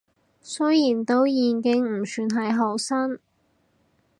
[0.41, 3.19] 雖然都已經唔算係好新